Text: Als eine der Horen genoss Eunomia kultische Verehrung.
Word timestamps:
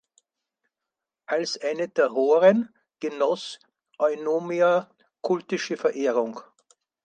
Als 1.27 1.61
eine 1.61 1.87
der 1.87 2.09
Horen 2.13 2.73
genoss 3.01 3.59
Eunomia 3.99 4.89
kultische 5.21 5.77
Verehrung. 5.77 6.39